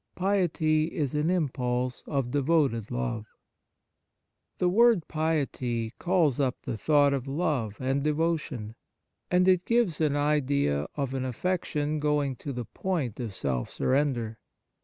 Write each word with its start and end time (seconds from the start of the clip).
II 0.01 0.13
PIETY 0.19 0.85
IS 0.95 1.13
AN 1.13 1.29
IMPULSE 1.29 2.03
OF 2.07 2.31
DEVOTED 2.31 2.89
LOVE 2.89 3.27
THE 4.57 4.67
word 4.67 5.07
"piety" 5.07 5.93
calls 5.99 6.39
up 6.39 6.55
the 6.63 6.75
thought 6.75 7.13
of 7.13 7.27
love 7.27 7.75
and 7.79 8.01
devotion, 8.03 8.73
and 9.29 9.47
it 9.47 9.63
gives 9.63 10.01
an 10.01 10.15
idea 10.15 10.87
of 10.95 11.13
an 11.13 11.23
affection 11.23 11.99
going 11.99 12.35
to 12.37 12.51
the 12.51 12.65
point 12.65 13.19
of 13.19 13.35
self 13.35 13.69
surrender. 13.69 14.39